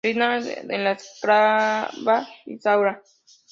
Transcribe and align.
Rinaldi 0.07 0.55
en 0.75 0.79
La 0.85 0.93
esclava 0.99 2.17
Isaura 2.57 2.97